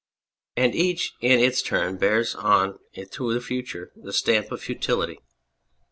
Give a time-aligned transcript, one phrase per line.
[0.57, 5.19] And each in its turn bears on into its future the stamp of futility.